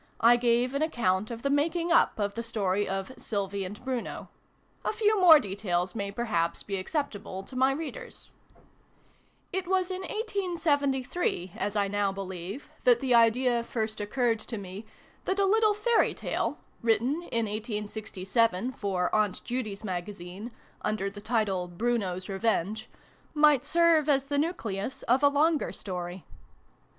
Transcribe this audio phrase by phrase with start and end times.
[0.19, 4.29] I gave an account of the making up of the story of" Sylvie and Bruno."
[4.83, 8.31] A few more details may perhaps be accept able to my Readers.
[8.33, 8.61] xii
[9.51, 9.51] PREFACE.
[9.53, 14.87] It was in 1873, as I now believe, that the idea first occurred to me
[15.25, 20.49] that a little fairy tale (written, in 1867, for "Aunt Judy's Magazine,"
[20.81, 22.89] under the title" Bruno's Revenge")
[23.35, 26.25] might serve as the nucleus of a longer story.